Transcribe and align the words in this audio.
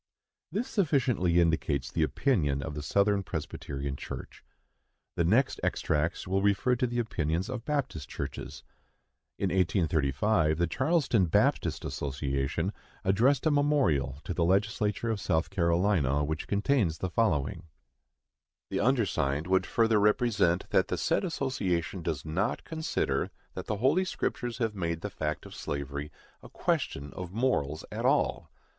This 0.51 0.67
sufficiently 0.67 1.39
indicates 1.39 1.91
the 1.91 2.01
opinion 2.01 2.63
of 2.63 2.73
the 2.73 2.81
Southern 2.81 3.21
Presbyterian 3.21 3.95
Church. 3.95 4.43
The 5.13 5.23
next 5.23 5.59
extracts 5.63 6.25
will 6.27 6.41
refer 6.41 6.75
to 6.77 6.87
the 6.87 6.97
opinions 6.97 7.49
of 7.51 7.65
Baptist 7.65 8.09
Churches. 8.09 8.63
In 9.37 9.49
1835 9.51 10.57
the 10.57 10.65
Charleston 10.65 11.27
Baptist 11.27 11.85
Association 11.85 12.73
addressed 13.05 13.45
a 13.45 13.51
memorial 13.51 14.17
to 14.23 14.33
the 14.33 14.43
Legislature 14.43 15.11
of 15.11 15.21
South 15.21 15.51
Carolina, 15.51 16.23
which 16.23 16.47
contains 16.47 16.97
the 16.97 17.11
following: 17.11 17.67
The 18.71 18.79
undersigned 18.79 19.45
would 19.45 19.67
further 19.67 19.99
represent 19.99 20.67
that 20.71 20.87
the 20.87 20.97
said 20.97 21.23
association 21.23 22.01
does 22.01 22.25
not 22.25 22.63
consider 22.63 23.29
that 23.53 23.67
the 23.67 23.77
Holy 23.77 24.05
Scriptures 24.05 24.57
have 24.57 24.73
made 24.73 25.01
the 25.01 25.11
fact 25.11 25.45
of 25.45 25.53
slavery 25.53 26.11
a 26.41 26.49
question 26.49 27.13
of 27.13 27.31
morals 27.31 27.85
at 27.91 28.03
all. 28.03 28.49